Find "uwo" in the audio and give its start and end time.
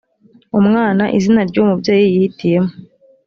1.59-1.65